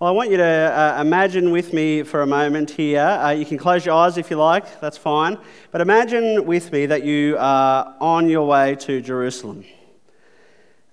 [0.00, 3.00] Well, I want you to uh, imagine with me for a moment here.
[3.00, 5.36] Uh, you can close your eyes if you like, that's fine.
[5.72, 9.64] But imagine with me that you are on your way to Jerusalem.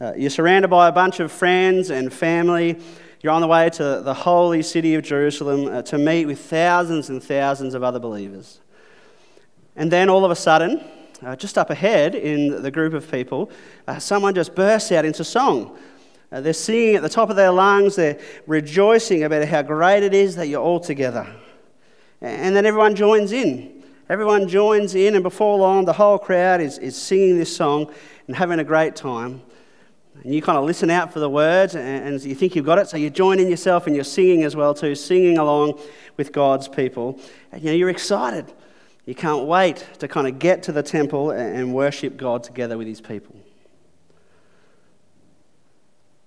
[0.02, 2.78] Uh, you're surrounded by a bunch of friends and family.
[3.22, 7.10] You're on the way to the holy city of Jerusalem uh, to meet with thousands
[7.10, 8.60] and thousands of other believers.
[9.78, 10.84] And then all of a sudden,
[11.26, 13.50] uh, just up ahead in the group of people,
[13.88, 15.78] uh, someone just bursts out into song.
[16.32, 20.14] Uh, they're singing at the top of their lungs, they're rejoicing about how great it
[20.14, 21.28] is that you're all together.
[22.22, 23.84] And then everyone joins in.
[24.10, 27.94] Everyone joins in, and before long, the whole crowd is, is singing this song
[28.28, 29.42] and having a great time.
[30.24, 32.80] And you kind of listen out for the words, and, and you think you've got
[32.80, 35.80] it, so you join in yourself and you're singing as well, too, singing along
[36.16, 37.20] with God's people.
[37.52, 38.52] And you know, you're excited.
[39.06, 42.88] You can't wait to kind of get to the temple and worship God together with
[42.88, 43.36] his people.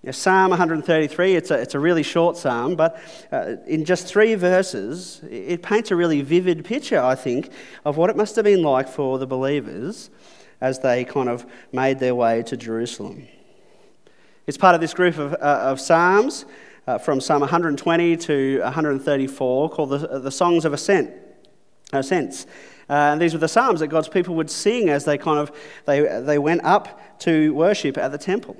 [0.03, 2.99] Now, psalm 133, it's a, it's a really short psalm, but
[3.31, 7.51] uh, in just three verses, it paints a really vivid picture, I think,
[7.85, 10.09] of what it must have been like for the believers
[10.63, 13.29] as they kind of made their way to Jerusalem.
[14.47, 16.47] It's part of this group of, uh, of psalms
[16.87, 21.11] uh, from Psalm 120 to 134 called the, the Songs of Ascent.
[21.93, 22.47] Ascents.
[22.89, 25.53] Uh, and these were the psalms that God's people would sing as they kind of
[25.85, 28.57] they, they went up to worship at the temple.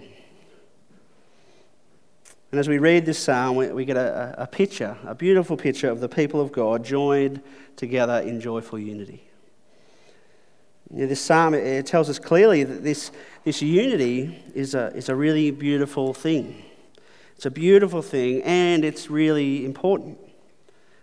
[2.51, 5.89] And as we read this psalm, we, we get a, a picture, a beautiful picture
[5.89, 7.41] of the people of God joined
[7.77, 9.23] together in joyful unity.
[10.93, 13.13] You know, this psalm it tells us clearly that this,
[13.45, 16.65] this unity is a, is a really beautiful thing.
[17.37, 20.19] It's a beautiful thing and it's really important.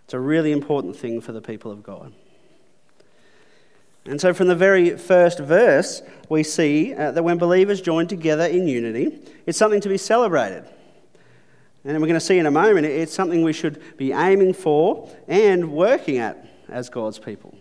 [0.04, 2.12] It's a really important thing for the people of God.
[4.04, 8.46] And so, from the very first verse, we see uh, that when believers join together
[8.46, 10.64] in unity, it's something to be celebrated.
[11.84, 15.08] And we're going to see in a moment, it's something we should be aiming for
[15.26, 17.56] and working at as God's people.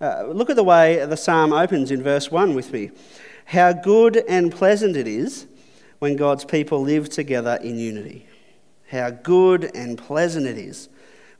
[0.00, 2.90] Uh, look at the way the psalm opens in verse 1 with me.
[3.46, 5.46] How good and pleasant it is
[5.98, 8.26] when God's people live together in unity.
[8.90, 10.88] How good and pleasant it is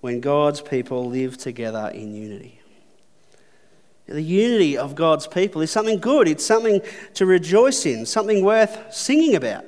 [0.01, 2.61] when God's people live together in unity.
[4.07, 6.83] The unity of God's people is something good, it's something
[7.15, 9.65] to rejoice in, something worth singing about.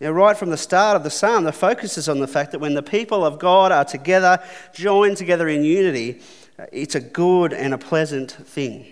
[0.00, 2.60] Now, right from the start of the psalm, the focus is on the fact that
[2.60, 4.40] when the people of God are together,
[4.72, 6.20] joined together in unity,
[6.58, 8.86] uh, it's a good and a pleasant thing.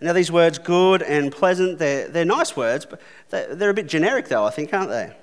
[0.00, 4.28] Now, these words, good and pleasant, they're, they're nice words, but they're a bit generic,
[4.28, 5.14] though, I think, aren't they?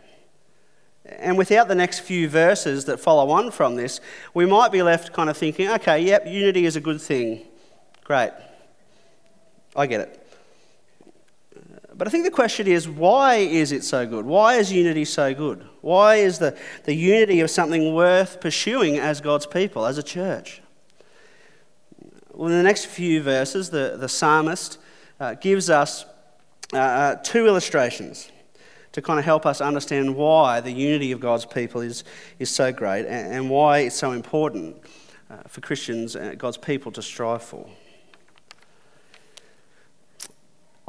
[1.05, 4.01] And without the next few verses that follow on from this,
[4.35, 7.41] we might be left kind of thinking, okay, yep, unity is a good thing.
[8.03, 8.31] Great.
[9.75, 10.26] I get it.
[11.97, 14.25] But I think the question is why is it so good?
[14.25, 15.67] Why is unity so good?
[15.81, 20.61] Why is the, the unity of something worth pursuing as God's people, as a church?
[22.33, 24.77] Well, in the next few verses, the, the psalmist
[25.19, 26.05] uh, gives us
[26.73, 28.29] uh, uh two illustrations
[28.91, 32.03] to kind of help us understand why the unity of God's people is,
[32.37, 34.75] is so great and, and why it's so important
[35.29, 37.67] uh, for Christians, and God's people, to strive for.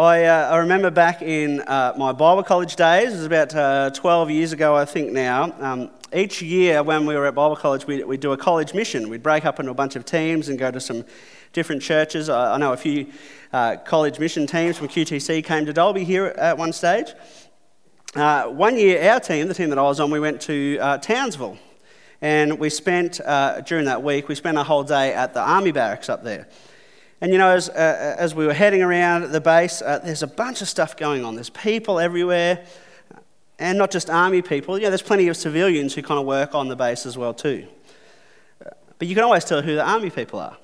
[0.01, 3.91] I, uh, I remember back in uh, my Bible college days, it was about uh,
[3.91, 5.53] 12 years ago, I think now.
[5.59, 9.09] Um, each year when we were at Bible college, we'd, we'd, do a college mission.
[9.09, 11.05] We'd break up into a bunch of teams and go to some
[11.53, 12.29] different churches.
[12.29, 13.09] I, I know a few
[13.53, 17.13] uh, college mission teams from QTC came to Dalby here at one stage.
[18.15, 20.99] Uh, one year, our team, the team that I was on, we went to uh,
[20.99, 21.59] Townsville.
[22.23, 23.21] And we spent,
[23.67, 26.47] during that week, we spent a whole day at the army barracks up there.
[27.21, 30.29] And you know, as, uh, as we were heading around the base, uh, there's a
[30.29, 31.35] bunch of stuff going on.
[31.35, 32.65] There's people everywhere,
[33.59, 34.79] and not just army people.
[34.79, 37.35] You know, there's plenty of civilians who kind of work on the base as well
[37.35, 37.67] too.
[38.99, 40.57] But you can always tell who the army people are.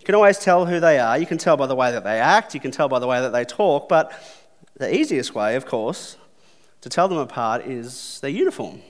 [0.00, 1.18] You can always tell who they are.
[1.18, 2.54] You can tell by the way that they act.
[2.54, 3.88] You can tell by the way that they talk.
[3.88, 4.12] But
[4.76, 6.16] the easiest way, of course,
[6.80, 8.82] to tell them apart is their uniform.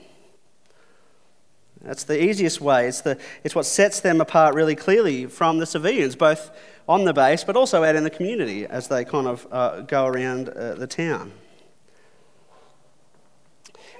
[1.81, 2.87] That's the easiest way.
[2.87, 6.51] It's, the, it's what sets them apart really clearly from the civilians, both
[6.87, 10.05] on the base but also out in the community as they kind of uh, go
[10.05, 11.31] around uh, the town.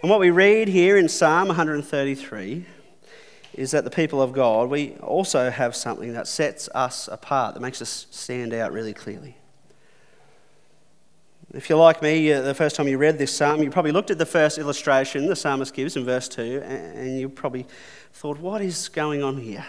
[0.01, 2.65] And what we read here in Psalm 133
[3.55, 7.59] is that the people of God, we also have something that sets us apart, that
[7.59, 9.37] makes us stand out really clearly.
[11.53, 14.11] If you're like me, uh, the first time you read this psalm, you probably looked
[14.11, 17.65] at the first illustration the psalmist gives in verse 2, and you probably
[18.11, 19.65] thought, what is going on here?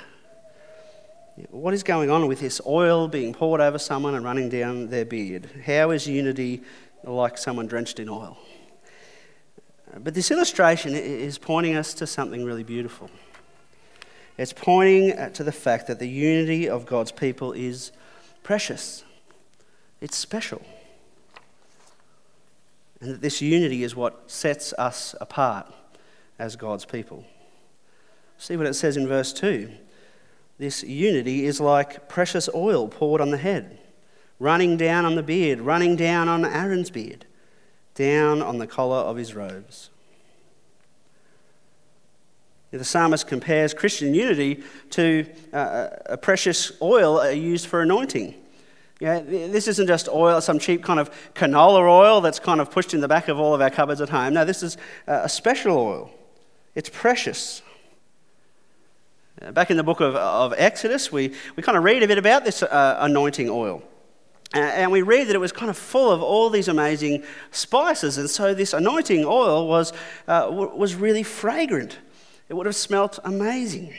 [1.50, 5.04] What is going on with this oil being poured over someone and running down their
[5.04, 5.48] beard?
[5.64, 6.62] How is unity
[7.04, 8.36] like someone drenched in oil?
[9.98, 13.08] But this illustration is pointing us to something really beautiful.
[14.36, 17.92] It's pointing to the fact that the unity of God's people is
[18.42, 19.04] precious,
[20.00, 20.60] it's special.
[23.00, 25.72] And that this unity is what sets us apart
[26.38, 27.24] as God's people.
[28.38, 29.70] See what it says in verse 2.
[30.58, 33.78] This unity is like precious oil poured on the head,
[34.40, 37.26] running down on the beard, running down on Aaron's beard,
[37.94, 39.90] down on the collar of his robes.
[42.70, 45.24] The psalmist compares Christian unity to
[45.54, 48.34] uh, a precious oil uh, used for anointing.
[49.00, 52.94] Yeah, this isn't just oil, some cheap kind of canola oil that's kind of pushed
[52.94, 54.34] in the back of all of our cupboards at home.
[54.34, 56.10] No, this is a special oil.
[56.74, 57.62] It's precious.
[59.40, 62.18] Uh, back in the book of, of Exodus, we, we kind of read a bit
[62.18, 63.82] about this uh, anointing oil.
[64.54, 68.18] Uh, and we read that it was kind of full of all these amazing spices.
[68.18, 69.92] And so this anointing oil was,
[70.26, 71.98] uh, was really fragrant.
[72.48, 73.94] It would have smelt amazing.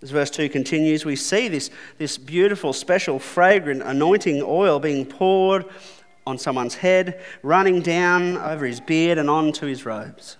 [0.00, 5.64] As verse 2 continues, we see this, this beautiful, special, fragrant anointing oil being poured
[6.26, 10.36] on someone's head, running down over his beard and onto his robes.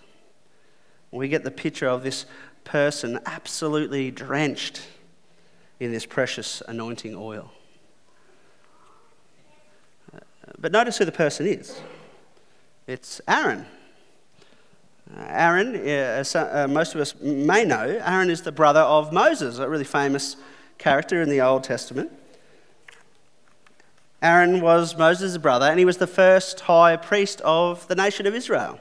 [1.11, 2.27] We get the picture of this
[2.65, 4.83] person absolutely drenched
[5.81, 7.51] in this precious anointing oil.
[10.59, 11.81] But notice who the person is
[12.87, 13.67] it's Aaron.
[15.17, 19.69] Aaron, as uh, most of us may know, Aaron is the brother of Moses, a
[19.69, 20.37] really famous
[20.77, 22.13] character in the Old Testament.
[24.21, 28.35] Aaron was Moses' brother, and he was the first high priest of the nation of
[28.35, 28.81] Israel.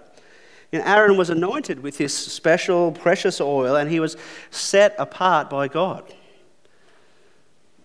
[0.74, 4.18] And Aaron was anointed with this special, precious oil, and he was
[4.52, 6.04] set apart by God.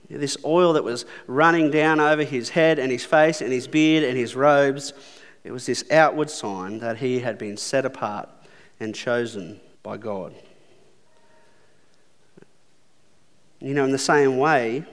[0.09, 4.03] This oil that was running down over his head and his face and his beard
[4.05, 4.93] and his robes,
[5.45, 8.29] it was this outward sign that he had been set apart
[8.79, 10.35] and chosen by God.
[13.61, 14.85] You know, in the same way,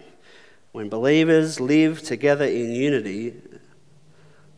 [0.71, 3.33] when believers live together in unity,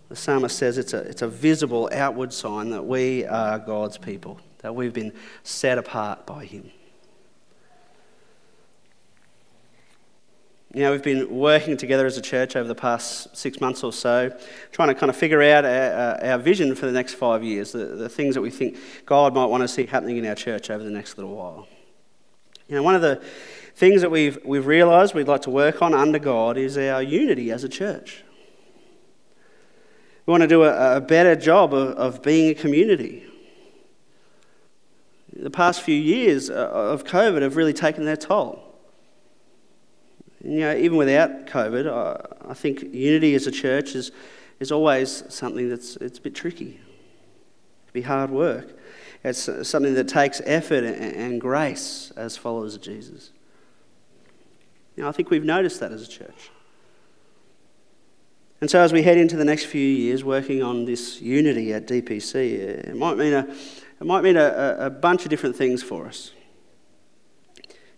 [0.10, 4.40] the psalmist says it's a, it's a visible outward sign that we are God's people,
[4.60, 6.70] that we've been set apart by Him.
[10.74, 13.92] You know, we've been working together as a church over the past six months or
[13.92, 14.34] so,
[14.72, 17.88] trying to kind of figure out our, our, vision for the next five years, the,
[17.88, 20.82] the things that we think God might want to see happening in our church over
[20.82, 21.68] the next little while.
[22.70, 23.22] You know, one of the
[23.76, 27.52] things that we've, we've realised we'd like to work on under God is our unity
[27.52, 28.24] as a church.
[30.26, 33.26] We want to do a, a better job of, of being a community.
[35.34, 38.71] The past few years uh, of COVID have really taken their toll.
[40.44, 44.12] You know, even without COVID, I, I think unity as a church is,
[44.60, 46.80] is always something that's it's a bit tricky.
[47.88, 48.78] It be hard work.
[49.24, 53.32] It's something that takes effort and, and grace as followers of Jesus.
[55.02, 56.52] Know, I think we've noticed that as a church.
[58.62, 61.88] And so, as we head into the next few years working on this unity at
[61.88, 63.48] DPC, it might mean a,
[64.00, 66.32] it might mean a, a bunch of different things for us.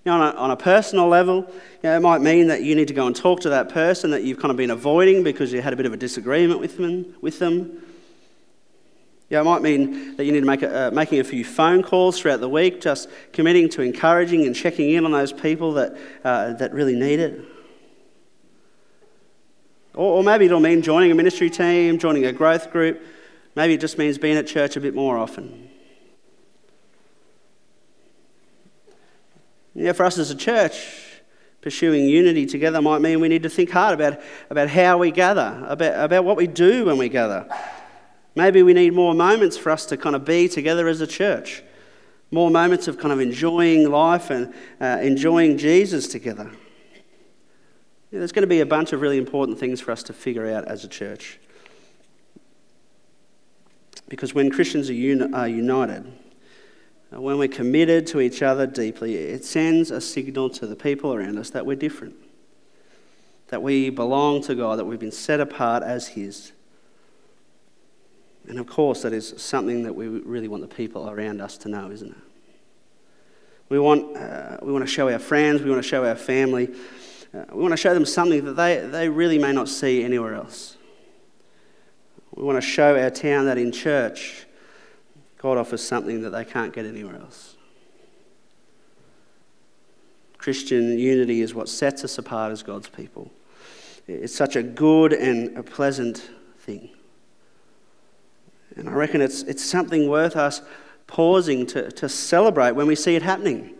[0.05, 2.75] You know, on, a, on a personal level, you know, it might mean that you
[2.75, 5.53] need to go and talk to that person that you've kind of been avoiding because
[5.53, 7.15] you had a bit of a disagreement with them.
[7.21, 7.81] With them.
[9.29, 11.81] Yeah, it might mean that you need to make a, uh, making a few phone
[11.81, 15.97] calls throughout the week, just committing to encouraging and checking in on those people that,
[16.23, 17.41] uh, that really need it.
[19.93, 23.01] Or, or maybe it'll mean joining a ministry team, joining a growth group.
[23.55, 25.69] Maybe it just means being at church a bit more often.
[29.75, 31.21] Yeah, for us as a church,
[31.61, 35.65] pursuing unity together might mean we need to think hard about, about how we gather,
[35.67, 37.47] about, about what we do when we gather.
[38.35, 41.63] Maybe we need more moments for us to kind of be together as a church,
[42.31, 46.51] more moments of kind of enjoying life and uh, enjoying Jesus together.
[48.11, 50.47] Yeah, there's going to be a bunch of really important things for us to figure
[50.47, 51.39] out as a church.
[54.09, 56.11] Because when Christians are, uni- are united,
[57.21, 61.37] when we're committed to each other deeply, it sends a signal to the people around
[61.37, 62.15] us that we're different,
[63.49, 66.51] that we belong to God, that we've been set apart as His.
[68.47, 71.69] And of course, that is something that we really want the people around us to
[71.69, 72.17] know, isn't it?
[73.69, 76.69] We want, uh, we want to show our friends, we want to show our family,
[77.33, 80.35] uh, we want to show them something that they, they really may not see anywhere
[80.35, 80.77] else.
[82.35, 84.45] We want to show our town that in church,
[85.43, 87.57] God offers something that they can't get anywhere else.
[90.37, 93.29] Christian unity is what sets us apart as God's people.
[94.07, 96.91] It's such a good and a pleasant thing.
[98.77, 100.61] And I reckon it's, it's something worth us
[101.07, 103.73] pausing to, to celebrate when we see it happening.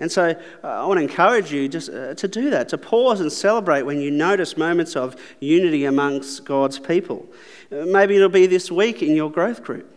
[0.00, 0.30] And so
[0.64, 3.82] uh, I want to encourage you just uh, to do that, to pause and celebrate
[3.82, 7.24] when you notice moments of unity amongst God's people.
[7.70, 9.93] Uh, maybe it'll be this week in your growth group.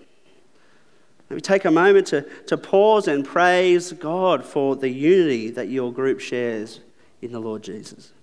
[1.29, 5.91] Maybe take a moment to, to pause and praise God for the unity that your
[5.91, 6.79] group shares
[7.21, 8.13] in the Lord Jesus.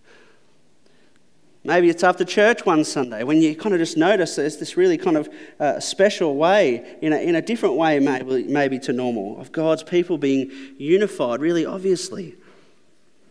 [1.66, 4.98] Maybe it's after church one Sunday when you kind of just notice there's this really
[4.98, 9.40] kind of uh, special way, in a, in a different way, maybe, maybe to normal,
[9.40, 12.36] of God's people being unified, really obviously.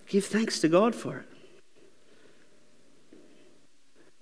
[0.08, 1.26] Give thanks to God for it.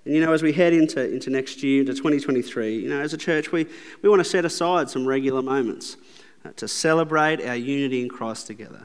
[0.05, 3.13] And you know, as we head into, into next year, into 2023, you know, as
[3.13, 3.67] a church, we,
[4.01, 5.97] we want to set aside some regular moments
[6.43, 8.83] uh, to celebrate our unity in Christ together.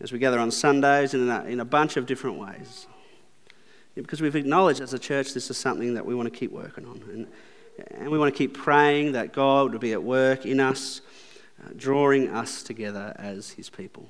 [0.00, 2.86] As we gather on Sundays and in a, in a bunch of different ways
[3.94, 6.84] because we've acknowledged as a church this is something that we want to keep working
[6.84, 7.00] on.
[7.12, 7.26] And,
[7.90, 11.00] and we want to keep praying that God would be at work in us,
[11.62, 14.06] uh, drawing us together as his people.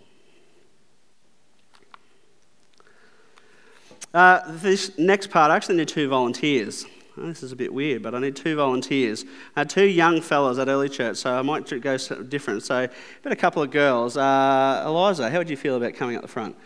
[4.15, 6.87] Uh, this next part, I actually need two volunteers.
[7.19, 9.25] Oh, this is a bit weird, but I need two volunteers.
[9.57, 12.63] Had two young fellows at early church, so I might go different.
[12.63, 12.89] So,
[13.23, 14.17] but a couple of girls.
[14.17, 16.57] Uh, Eliza, how would you feel about coming up the front?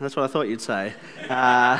[0.00, 0.92] That's what I thought you'd say.
[1.28, 1.78] Uh,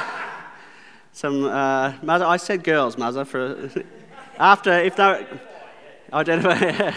[1.11, 3.69] some, uh, I said girls, Muzza, for
[4.39, 5.27] after, if they
[6.13, 6.93] identify.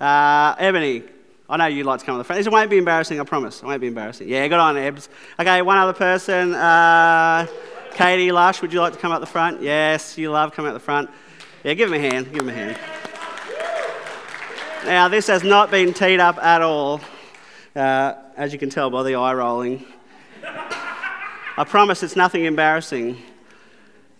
[0.04, 1.04] uh, Ebony,
[1.52, 2.40] I know you'd like to come on the front.
[2.40, 3.62] It won't be embarrassing, I promise.
[3.62, 4.26] It won't be embarrassing.
[4.26, 5.08] Yeah, good on, Ebs.
[5.38, 6.54] Okay, one other person.
[6.54, 7.46] Uh,
[7.92, 9.60] Katie Lush, would you like to come up the front?
[9.60, 11.10] Yes, you love coming up the front.
[11.62, 12.32] Yeah, give him a hand.
[12.32, 12.78] Give him a hand.
[14.86, 17.02] Now, this has not been teed up at all,
[17.76, 19.84] uh, as you can tell by the eye rolling.
[20.42, 23.18] I promise it's nothing embarrassing.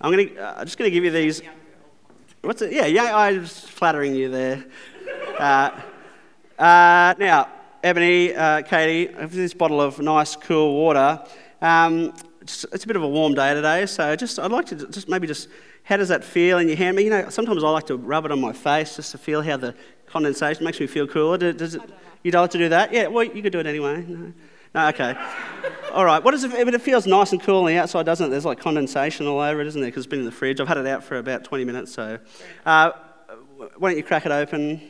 [0.02, 1.40] I'm gonna, uh, just going to give you these.
[2.42, 2.74] What's it?
[2.74, 4.62] Yeah, yeah, I was flattering you there.
[5.38, 5.70] Uh,
[6.62, 7.48] uh, now,
[7.82, 11.20] Ebony, uh, Katie, this bottle of nice, cool water.
[11.60, 14.76] Um, it's, it's, a bit of a warm day today, so just I'd like to
[14.88, 15.48] just maybe just
[15.82, 17.00] how does that feel in your hand?
[17.00, 19.56] You know, sometimes I like to rub it on my face just to feel how
[19.56, 19.74] the
[20.06, 21.52] condensation makes me feel cooler.
[21.52, 21.82] Does it,
[22.22, 22.92] you don't like to do that?
[22.92, 24.04] Yeah, well, you could do it anyway.
[24.06, 24.32] No.
[24.74, 25.14] No, okay.
[25.92, 26.22] all right.
[26.22, 26.52] What is it?
[26.52, 28.30] But it feels nice and cool on the outside, doesn't it?
[28.30, 29.90] There's like condensation all over it, isn't there?
[29.90, 30.60] Because it's been in the fridge.
[30.60, 31.92] I've had it out for about 20 minutes.
[31.92, 32.20] So,
[32.64, 32.92] uh,
[33.76, 34.80] why don't you crack it open,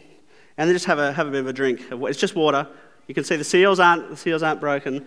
[0.57, 1.83] and then just have a have a bit of a drink.
[1.91, 2.67] It's just water.
[3.07, 5.07] You can see the seals aren't the seals aren't broken.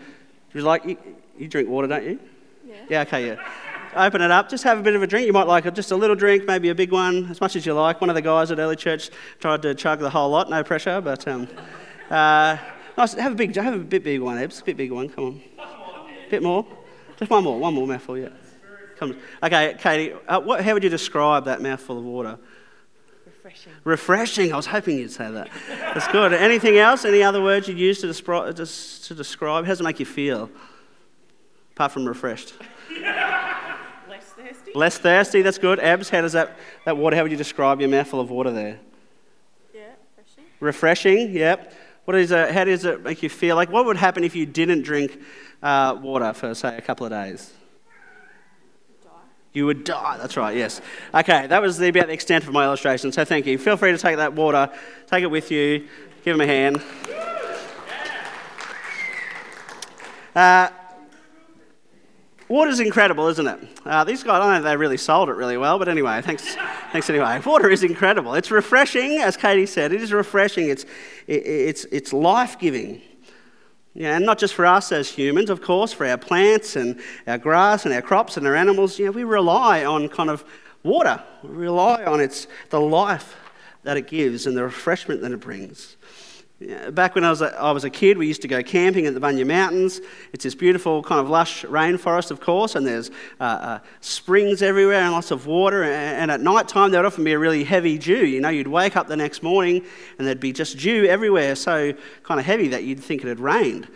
[0.54, 0.98] You like you,
[1.38, 2.20] you drink water, don't you?
[2.66, 2.76] Yeah.
[2.90, 3.02] Yeah.
[3.02, 3.28] Okay.
[3.28, 3.48] Yeah.
[3.96, 4.50] Open it up.
[4.50, 5.26] Just have a bit of a drink.
[5.26, 7.74] You might like just a little drink, maybe a big one, as much as you
[7.74, 8.02] like.
[8.02, 9.10] One of the guys at early church
[9.40, 10.50] tried to chug the whole lot.
[10.50, 11.28] No pressure, but.
[11.28, 11.48] Um,
[12.10, 12.58] uh,
[12.98, 13.14] Nice.
[13.16, 14.62] Have a big, have a bit big one, Ebs.
[14.62, 15.10] A bit big one.
[15.10, 15.42] Come on.
[15.60, 16.66] A bit more.
[17.18, 17.60] Just one more.
[17.60, 18.18] One more mouthful.
[18.18, 18.30] Yeah.
[18.98, 19.18] Come.
[19.44, 20.14] Okay, Katie.
[20.28, 22.38] Uh, what, how would you describe that mouthful of water?
[23.46, 23.74] Refreshing.
[23.84, 24.54] Refreshing.
[24.54, 25.50] I was hoping you'd say that.
[25.70, 26.34] That's good.
[26.34, 27.06] Anything else?
[27.06, 29.66] Any other words you'd use to, describe, to describe?
[29.66, 30.50] How does it make you feel?
[31.74, 32.56] Apart from refreshed.
[34.10, 34.72] Less thirsty.
[34.74, 35.42] Less thirsty.
[35.44, 35.80] That's good.
[35.80, 36.10] Abs.
[36.10, 37.16] How does that that water?
[37.16, 38.80] How would you describe your mouthful of water there?
[39.76, 39.82] Yeah,
[40.18, 40.44] refreshing.
[40.60, 41.32] Refreshing.
[41.34, 41.74] Yep.
[42.06, 43.56] What is it, how does it make you feel?
[43.56, 45.22] Like, what would happen if you didn't drink
[45.62, 47.54] uh, water for, say, a couple of days?
[49.56, 50.18] You would die.
[50.18, 50.82] That's right, yes.
[51.14, 53.58] Okay, that was the, about the extent of my illustration, so thank you.
[53.58, 54.70] Feel free to take that water,
[55.08, 55.88] take it with you,
[56.26, 56.82] give him a hand.
[60.36, 60.68] Uh,
[62.50, 63.60] Water's incredible, isn't it?
[63.86, 66.56] Uh, these guys, I don't know they really sold it really well, but anyway, thanks,
[66.92, 67.42] thanks anyway.
[67.46, 68.34] Water is incredible.
[68.36, 69.94] It's refreshing, as Katie said.
[69.94, 70.68] It is refreshing.
[70.68, 70.84] It's,
[71.28, 73.02] it, it's, it's life giving.
[73.98, 77.38] Yeah, and not just for us as humans, of course, for our plants and our
[77.38, 79.00] grass and our crops and our animals.
[79.00, 80.44] Know, we rely on kind of
[80.84, 81.24] water.
[81.44, 83.38] We rely on its, the life
[83.84, 85.96] that it gives and the refreshment that it brings.
[86.92, 89.14] Back when I was, a, I was a kid, we used to go camping at
[89.14, 90.02] the Bunya Mountains.
[90.34, 95.02] It's this beautiful kind of lush rainforest, of course, and there's uh, uh, springs everywhere
[95.02, 95.84] and lots of water.
[95.84, 98.26] And, and at night time, there would often be a really heavy dew.
[98.26, 99.86] You know, you'd wake up the next morning
[100.18, 101.94] and there'd be just dew everywhere, so
[102.24, 103.88] kind of heavy that you'd think it had rained.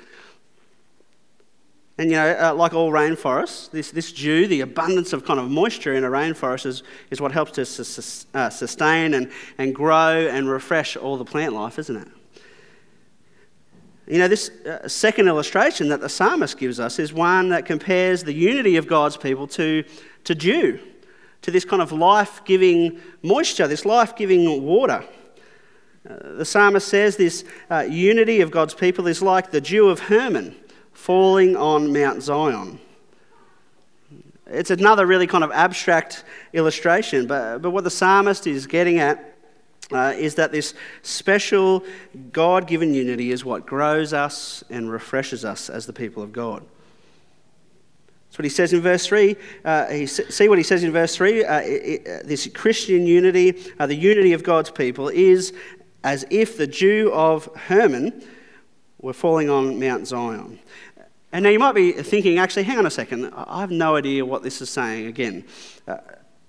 [1.97, 5.49] And you know, uh, like all rainforests, this, this dew, the abundance of kind of
[5.49, 10.27] moisture in a rainforest is, is what helps to su- uh, sustain and, and grow
[10.27, 12.07] and refresh all the plant life, isn't it?
[14.09, 18.23] You know, this uh, second illustration that the psalmist gives us is one that compares
[18.23, 19.83] the unity of God's people to,
[20.23, 20.79] to dew,
[21.43, 25.05] to this kind of life giving moisture, this life giving water.
[26.09, 29.99] Uh, the psalmist says this uh, unity of God's people is like the dew of
[29.99, 30.55] Hermon
[30.91, 32.79] falling on Mount Zion.
[34.47, 36.23] It's another really kind of abstract
[36.53, 39.35] illustration, but, but what the psalmist is getting at
[39.91, 41.83] uh, is that this special
[42.31, 46.63] God given unity is what grows us and refreshes us as the people of God.
[48.27, 49.35] That's what he says in verse 3.
[49.65, 51.43] Uh, he, see what he says in verse 3?
[51.43, 51.61] Uh, uh,
[52.23, 55.51] this Christian unity, uh, the unity of God's people, is
[56.03, 58.23] as if the dew of Hermon
[59.01, 60.59] were falling on Mount Zion.
[61.31, 64.25] And now you might be thinking, actually, hang on a second, I have no idea
[64.25, 65.45] what this is saying again.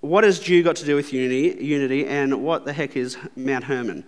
[0.01, 3.63] What has dew got to do with unity, unity and what the heck is Mount
[3.63, 4.03] Hermon?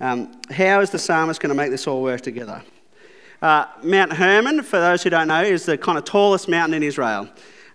[0.00, 2.62] Um, how is the psalmist going to make this all work together?
[3.42, 6.82] Uh, Mount Hermon, for those who don't know, is the kind of tallest mountain in
[6.82, 7.28] Israel.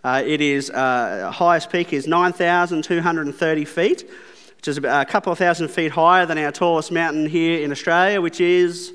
[0.04, 4.10] Uh, it is uh, highest peak is 9,230 feet,
[4.58, 8.20] which is a couple of thousand feet higher than our tallest mountain here in Australia,
[8.20, 8.94] which is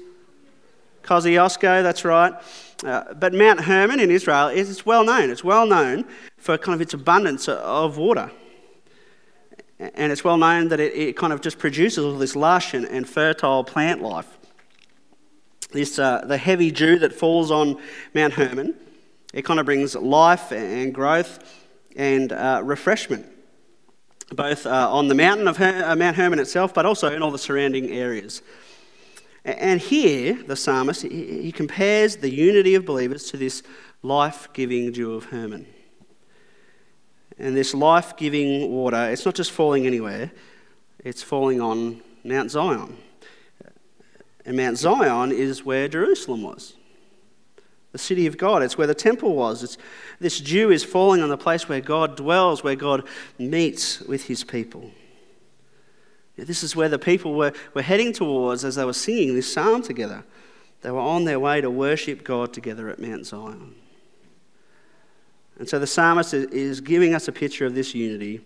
[1.04, 1.84] Kosciuszko.
[1.84, 2.34] That's right.
[2.84, 5.30] Uh, but Mount Hermon in Israel is well known.
[5.30, 6.04] It's well known
[6.38, 8.32] for kind of its abundance of water.
[9.78, 12.84] And it's well known that it, it kind of just produces all this lush and,
[12.84, 14.38] and fertile plant life.
[15.70, 17.80] This, uh, the heavy dew that falls on
[18.14, 18.74] Mount Hermon,
[19.32, 21.38] it kind of brings life and growth
[21.94, 23.26] and uh, refreshment,
[24.32, 27.30] both uh, on the mountain of Her- uh, Mount Hermon itself, but also in all
[27.30, 28.42] the surrounding areas.
[29.44, 33.62] And here, the psalmist, he compares the unity of believers to this
[34.02, 35.66] life giving dew of Hermon.
[37.38, 40.32] And this life giving water, it's not just falling anywhere,
[41.04, 42.96] it's falling on Mount Zion.
[44.44, 46.74] And Mount Zion is where Jerusalem was,
[47.92, 48.62] the city of God.
[48.62, 49.62] It's where the temple was.
[49.62, 49.78] It's,
[50.20, 53.06] this dew is falling on the place where God dwells, where God
[53.38, 54.90] meets with his people.
[56.36, 59.82] This is where the people were, were heading towards as they were singing this psalm
[59.82, 60.24] together.
[60.82, 63.74] They were on their way to worship God together at Mount Zion.
[65.58, 68.40] And so the psalmist is giving us a picture of this unity,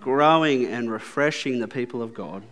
[0.00, 2.42] growing and refreshing the people of God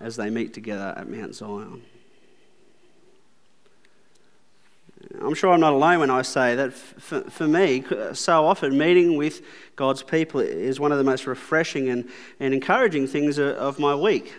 [0.00, 1.82] as they meet together at Mount Zion.
[5.22, 9.16] I'm sure I'm not alone when I say that for, for me, so often meeting
[9.16, 9.42] with
[9.76, 12.08] God's people is one of the most refreshing and,
[12.40, 14.34] and encouraging things of my week.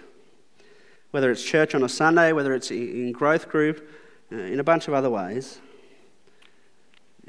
[1.11, 3.89] Whether it's church on a Sunday, whether it's in growth group,
[4.31, 5.59] uh, in a bunch of other ways.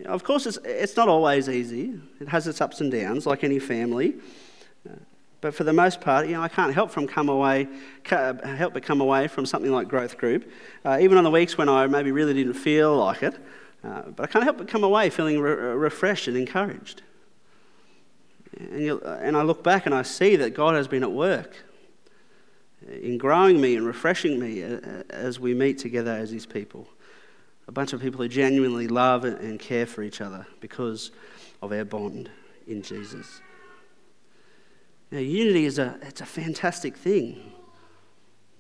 [0.04, 1.98] Of course, it's, it's not always easy.
[2.20, 4.14] It has its ups and downs, like any family.
[4.88, 4.94] Uh,
[5.40, 7.68] but for the most part, you know, I can't help from come away,
[8.04, 10.50] help but come away from something like growth group,
[10.84, 13.36] uh, even on the weeks when I maybe really didn't feel like it.
[13.84, 17.02] Uh, but I can't help but come away feeling re- refreshed and encouraged.
[18.58, 21.56] And, and I look back and I see that God has been at work
[22.88, 24.78] in growing me and refreshing me uh,
[25.10, 26.88] as we meet together as His people
[27.68, 31.10] a bunch of people who genuinely love and care for each other because
[31.60, 32.30] of our bond
[32.66, 33.42] in Jesus.
[35.10, 37.52] Now, unity is a, it's a fantastic thing.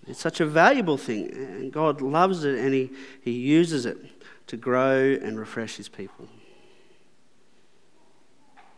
[0.06, 2.90] It's such a valuable thing, and God loves it and He,
[3.22, 3.98] he uses it
[4.46, 6.28] to grow and refresh His people.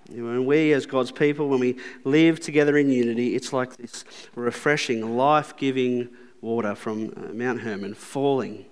[0.09, 5.17] When we, as God's people, when we live together in unity, it's like this refreshing,
[5.17, 6.09] life giving
[6.41, 8.67] water from uh, Mount Hermon falling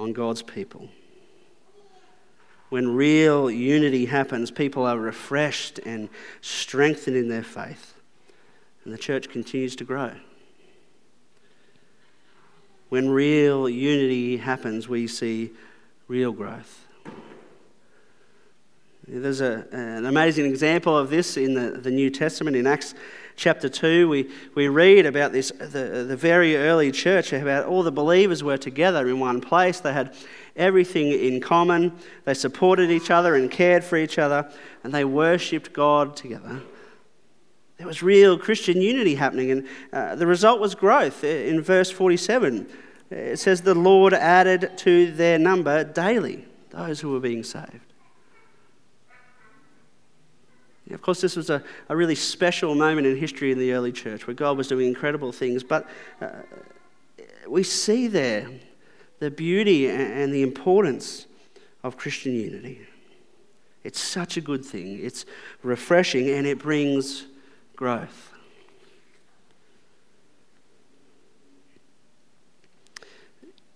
[0.00, 0.88] on God's people.
[2.70, 6.08] When real unity happens, people are refreshed and
[6.40, 7.94] strengthened in their faith,
[8.84, 10.12] and the church continues to grow.
[12.88, 15.50] When real unity happens, we see
[16.08, 16.86] real growth.
[19.06, 22.94] There's a, an amazing example of this in the, the New Testament in Acts
[23.40, 24.08] chapter 2.
[24.08, 28.58] We, we read about this, the, the very early church, about all the believers were
[28.58, 29.80] together in one place.
[29.80, 30.14] They had
[30.56, 31.92] everything in common.
[32.26, 34.48] They supported each other and cared for each other,
[34.84, 36.60] and they worshipped God together.
[37.78, 41.24] There was real Christian unity happening, and uh, the result was growth.
[41.24, 42.68] In verse 47,
[43.08, 47.90] it says, The Lord added to their number daily those who were being saved.
[50.92, 54.26] Of course, this was a, a really special moment in history in the early church
[54.26, 55.88] where God was doing incredible things, but
[56.20, 56.28] uh,
[57.48, 58.48] we see there
[59.18, 61.26] the beauty and the importance
[61.82, 62.80] of Christian unity.
[63.84, 65.24] It's such a good thing, it's
[65.62, 67.26] refreshing, and it brings
[67.76, 68.32] growth.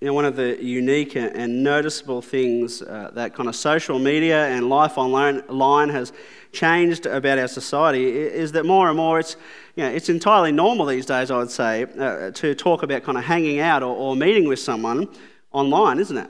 [0.05, 4.49] You know, one of the unique and noticeable things uh, that kind of social media
[4.49, 6.13] and life online has
[6.53, 9.37] changed about our society is that more and more it's,
[9.77, 13.17] you know, it's entirely normal these days, I would say, uh, to talk about kind
[13.17, 15.09] of hanging out or, or, meeting with someone
[15.53, 16.29] online, isn't it?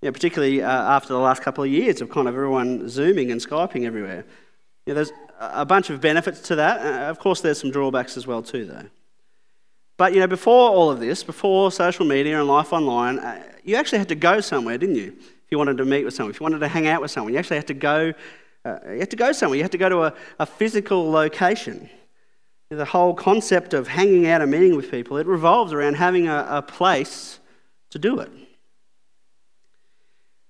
[0.00, 3.30] You know, particularly uh, after the last couple of years of kind of everyone Zooming
[3.30, 4.24] and Skyping everywhere.
[4.86, 6.80] You know, there's a bunch of benefits to that.
[6.80, 8.86] Uh, of course, there's some drawbacks as well too, though.
[10.02, 13.76] But you know, before all of this, before social media and life online, uh, you
[13.76, 15.14] actually had to go somewhere, didn't you?
[15.16, 17.32] If you wanted to meet with someone, if you wanted to hang out with someone,
[17.32, 18.12] you actually had to go.
[18.64, 19.58] Uh, you had to go somewhere.
[19.58, 21.88] You had to go to a, a physical location.
[22.68, 26.48] The whole concept of hanging out and meeting with people it revolves around having a,
[26.50, 27.38] a place
[27.90, 28.32] to do it.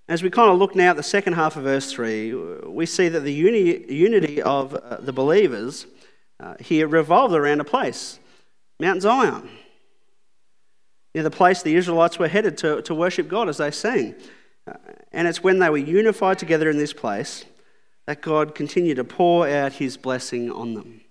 [0.09, 2.33] As we kind of look now at the second half of verse 3,
[2.69, 5.85] we see that the uni- unity of uh, the believers
[6.41, 8.19] uh, here revolved around a place,
[8.81, 9.49] Mount Zion.
[11.15, 14.15] Near the place the Israelites were headed to, to worship God as they sang.
[14.67, 14.75] Uh,
[15.13, 17.45] and it's when they were unified together in this place
[18.07, 21.03] that God continued to pour out his blessing on them.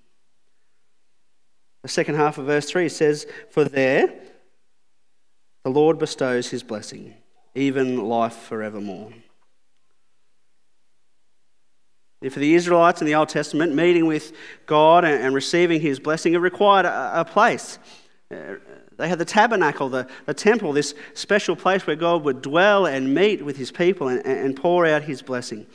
[1.83, 4.13] The second half of verse 3 says, For there
[5.63, 7.15] the Lord bestows his blessing
[7.55, 9.11] even life forevermore.
[12.29, 14.33] For the Israelites in the Old Testament, meeting with
[14.67, 17.79] God and, receiving his blessing, it required a, place.
[18.29, 18.55] Uh,
[18.97, 23.13] they had the tabernacle, the, the temple, this special place where God would dwell and
[23.13, 25.65] meet with his people and, and pour out his blessing.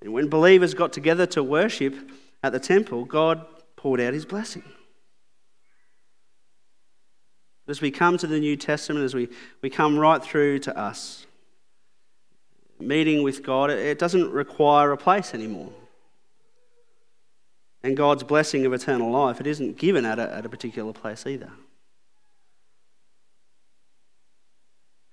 [0.00, 1.94] And when believers got together to worship
[2.42, 3.46] at the temple, God
[3.76, 4.64] poured out his blessing.
[7.68, 9.28] As we come to the New Testament, as we,
[9.62, 11.26] we come right through to us,
[12.82, 15.72] meeting with God, it doesn't require a place anymore.
[17.82, 21.26] And God's blessing of eternal life, it isn't given at a, at a particular place
[21.26, 21.50] either.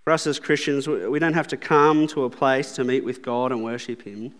[0.04, 3.22] For us as Christians, we don't have to come to a place to meet with
[3.22, 4.34] God and worship Him.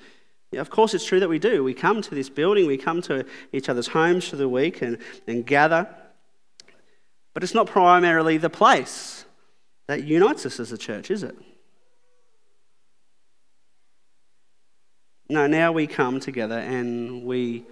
[0.52, 1.64] Yeah, of course, it's true that we do.
[1.64, 4.98] We come to this building, we come to each other's homes for the week and,
[5.28, 5.88] and gather.
[7.34, 9.26] But it's not primarily the place
[9.88, 11.36] that unites us as a church, is it?
[15.30, 17.66] No, now we come together and we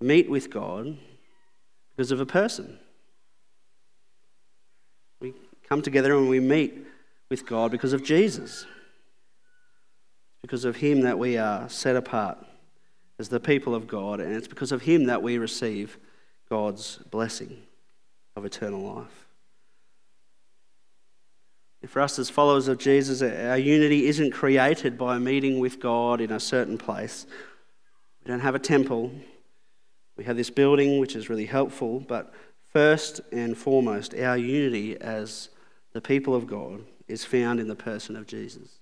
[0.00, 0.96] meet with God
[1.90, 2.78] because of a person.
[5.20, 5.34] We
[5.68, 6.86] come together and we meet
[7.28, 8.66] with God because of Jesus.
[10.40, 12.38] Because of Him that we are set apart
[13.18, 15.98] as the people of God, and it's because of Him that we receive
[16.48, 17.62] God's blessing
[18.34, 19.21] of eternal life.
[21.86, 26.30] For us as followers of Jesus, our unity isn't created by meeting with God in
[26.30, 27.26] a certain place.
[28.24, 29.10] We don't have a temple.
[30.16, 32.32] We have this building, which is really helpful, but
[32.72, 35.48] first and foremost, our unity as
[35.92, 38.78] the people of God is found in the person of Jesus.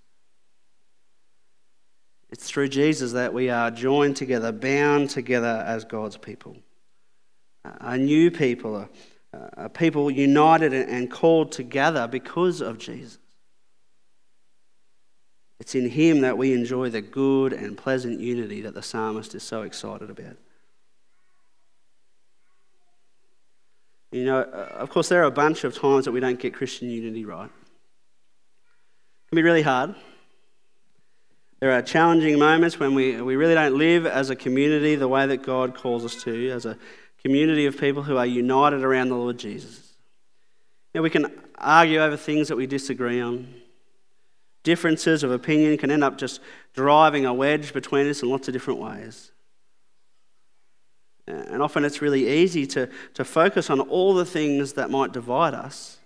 [2.31, 6.57] It's through Jesus that we are joined together, bound together as God's people.
[7.65, 8.89] A new people,
[9.33, 13.19] uh, people united and called together because of Jesus.
[15.61, 19.43] It's in Him that we enjoy the good and pleasant unity that the psalmist is
[19.43, 20.37] so excited about.
[24.11, 26.55] You know, uh, of course, there are a bunch of times that we don't get
[26.55, 27.45] Christian unity right.
[27.45, 29.95] It can be really hard.
[31.61, 35.27] There are challenging moments when we, we really don't live as a community the way
[35.27, 36.79] that God calls us to, as a
[37.23, 39.95] community of people who are united around the Lord Jesus.
[40.95, 43.55] Now, we can argue over things that we disagree on.
[44.63, 46.41] Differences of opinion can end up just
[46.75, 49.33] driving a wedge between us in lots of different ways.
[51.27, 55.55] And often it's really easy to, to focus on all the things that might divide
[55.55, 55.99] us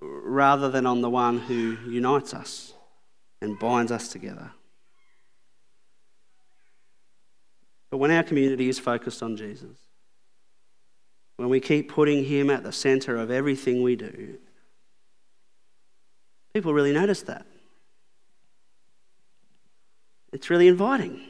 [0.00, 2.72] rather than on the one who unites us
[3.40, 4.52] and binds us together.
[7.90, 9.76] But when our community is focused on Jesus,
[11.36, 14.38] when we keep putting Him at the center of everything we do,
[16.52, 17.46] people really notice that.
[20.32, 21.20] It's really inviting.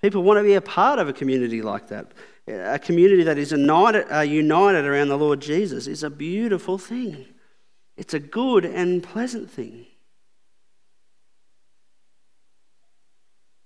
[0.00, 2.12] People want to be a part of a community like that.
[2.48, 7.26] A community that is united, uh, united around the Lord Jesus is a beautiful thing.
[7.96, 9.86] It's a good and pleasant thing.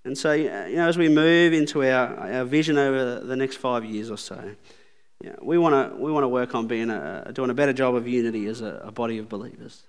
[0.05, 3.83] And so, you know, as we move into our, our vision over the next five
[3.83, 4.55] years or so,
[5.23, 7.73] you know, we want to we want to work on being a, doing a better
[7.73, 9.81] job of unity as a, a, body of believers.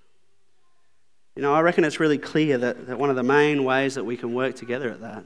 [1.35, 4.05] You know, I reckon it's really clear that, that one of the main ways that
[4.05, 5.23] we can work together at that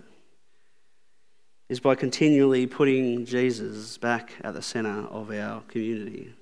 [1.70, 6.34] is by continually putting Jesus back at the centre of our community,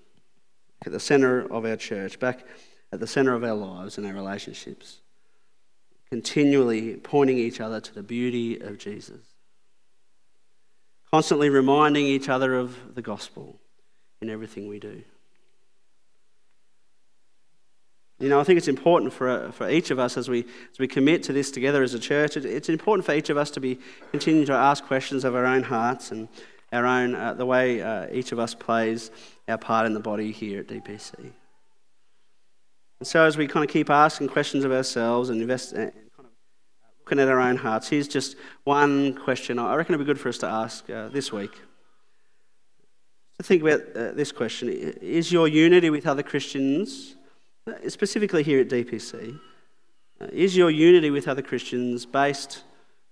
[0.83, 2.47] at the centre of our church, back
[2.91, 5.01] at the centre of our lives and our relationships
[6.11, 9.21] continually pointing each other to the beauty of Jesus.
[11.11, 13.59] Constantly reminding each other of the gospel
[14.21, 15.03] in everything we do.
[18.19, 20.41] You know, I think it's important for, for each of us as we,
[20.71, 23.37] as we commit to this together as a church, it, it's important for each of
[23.37, 23.79] us to be
[24.11, 26.27] continuing to ask questions of our own hearts and
[26.73, 29.09] our own, uh, the way uh, each of us plays
[29.47, 31.31] our part in the body here at DPC.
[32.99, 36.25] And so as we kind of keep asking questions of ourselves and invest, and kind
[36.25, 36.31] of
[36.99, 38.35] looking at our own hearts, here's just
[38.65, 41.51] one question I reckon it'd be good for us to ask uh, this week.
[43.38, 47.15] To think about uh, this question Is your unity with other Christians
[47.88, 49.39] specifically here at DPC,
[50.21, 52.63] uh, is your unity with other Christians based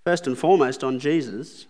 [0.06, 1.68] first and foremost on Jesus?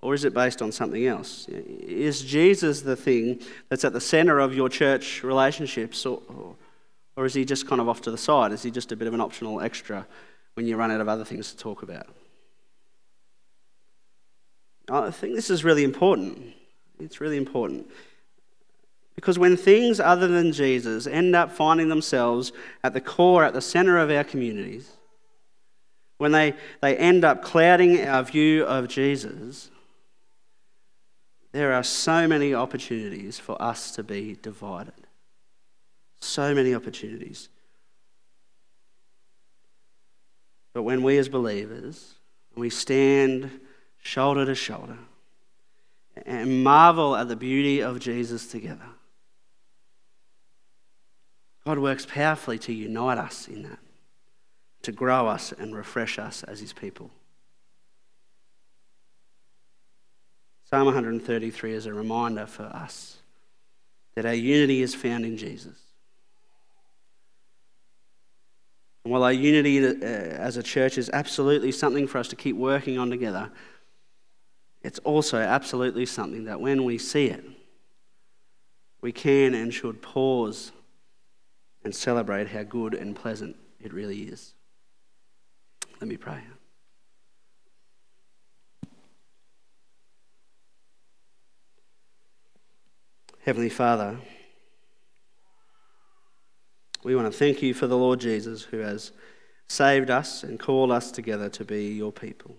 [0.00, 1.48] Or is it based on something else?
[1.48, 6.22] Is Jesus the thing that's at the center of your church relationships, or,
[7.16, 8.52] or is he just kind of off to the side?
[8.52, 10.06] Is he just a bit of an optional extra
[10.54, 12.06] when you run out of other things to talk about?
[14.88, 16.54] I think this is really important.
[17.00, 17.90] It's really important.
[19.14, 22.52] Because when things other than Jesus end up finding themselves
[22.84, 24.92] at the core, at the center of our communities,
[26.18, 29.70] when they, they end up clouding our view of Jesus,
[31.52, 34.94] there are so many opportunities for us to be divided.
[36.20, 37.48] So many opportunities.
[40.72, 42.14] But when we as believers,
[42.54, 43.50] we stand
[44.02, 44.98] shoulder to shoulder
[46.26, 48.90] and marvel at the beauty of Jesus together,
[51.64, 53.78] God works powerfully to unite us in that,
[54.82, 57.10] to grow us and refresh us as His people.
[60.70, 63.16] Psalm 133 is a reminder for us
[64.14, 65.78] that our unity is found in Jesus.
[69.02, 72.54] And while our unity uh, as a church is absolutely something for us to keep
[72.54, 73.50] working on together,
[74.82, 77.44] it's also absolutely something that when we see it,
[79.00, 80.72] we can and should pause
[81.82, 84.52] and celebrate how good and pleasant it really is.
[85.98, 86.42] Let me pray.
[93.48, 94.18] Heavenly Father,
[97.02, 99.10] we want to thank you for the Lord Jesus who has
[99.70, 102.54] saved us and called us together to be your people.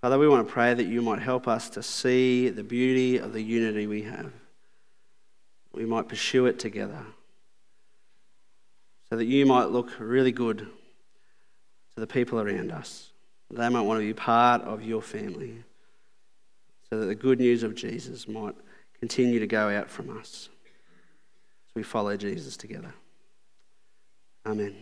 [0.00, 3.34] Father, we want to pray that you might help us to see the beauty of
[3.34, 4.32] the unity we have
[5.74, 7.04] we might pursue it together.
[9.10, 13.10] So that you might look really good to the people around us.
[13.50, 15.64] They might want to be part of your family.
[16.90, 18.54] So that the good news of Jesus might
[18.98, 20.48] continue to go out from us
[21.68, 22.94] as we follow Jesus together.
[24.46, 24.74] Amen.